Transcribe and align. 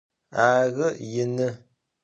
Arı, 0.45 0.95
yinı. 0.99 1.59